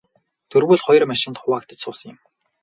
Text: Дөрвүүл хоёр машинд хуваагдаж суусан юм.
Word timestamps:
Дөрвүүл 0.51 0.81
хоёр 0.85 1.03
машинд 1.11 1.35
хуваагдаж 1.39 1.79
суусан 1.81 2.07
юм. 2.13 2.17